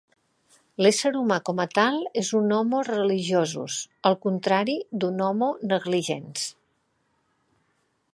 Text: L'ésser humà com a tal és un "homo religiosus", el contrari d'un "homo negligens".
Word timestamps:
L'ésser 0.83 1.09
humà 1.17 1.35
com 1.49 1.59
a 1.65 1.67
tal 1.73 1.99
és 2.21 2.31
un 2.39 2.55
"homo 2.57 2.79
religiosus", 2.87 3.77
el 4.11 4.17
contrari 4.25 4.75
d'un 5.03 5.21
"homo 5.27 5.51
negligens". 5.73 6.49